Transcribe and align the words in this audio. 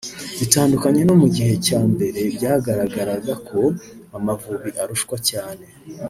bitandukanye 0.39 1.01
no 1.05 1.15
mu 1.21 1.27
gice 1.35 1.55
cya 1.67 1.81
mbere 1.91 2.19
byagaragaraga 2.35 3.33
ko 3.47 3.59
Amavubi 4.17 4.69
arushwa 4.83 5.15
cyane 5.29 5.65